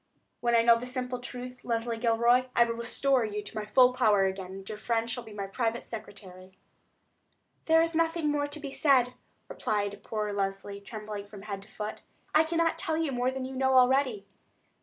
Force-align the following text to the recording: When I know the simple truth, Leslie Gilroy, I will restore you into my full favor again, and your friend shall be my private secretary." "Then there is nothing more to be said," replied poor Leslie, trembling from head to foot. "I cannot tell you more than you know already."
When 0.39 0.55
I 0.55 0.63
know 0.63 0.77
the 0.79 0.87
simple 0.87 1.19
truth, 1.19 1.63
Leslie 1.63 1.95
Gilroy, 1.99 2.45
I 2.55 2.63
will 2.63 2.73
restore 2.73 3.23
you 3.23 3.37
into 3.37 3.55
my 3.55 3.65
full 3.65 3.93
favor 3.95 4.25
again, 4.25 4.47
and 4.51 4.67
your 4.67 4.79
friend 4.79 5.07
shall 5.07 5.21
be 5.23 5.31
my 5.31 5.45
private 5.45 5.83
secretary." 5.83 6.47
"Then 6.47 6.55
there 7.65 7.81
is 7.83 7.93
nothing 7.93 8.29
more 8.31 8.47
to 8.47 8.59
be 8.59 8.71
said," 8.71 9.13
replied 9.47 10.01
poor 10.03 10.33
Leslie, 10.33 10.81
trembling 10.81 11.27
from 11.27 11.43
head 11.43 11.61
to 11.61 11.69
foot. 11.69 12.01
"I 12.33 12.43
cannot 12.43 12.79
tell 12.79 12.97
you 12.97 13.11
more 13.11 13.29
than 13.29 13.45
you 13.45 13.55
know 13.55 13.75
already." 13.77 14.25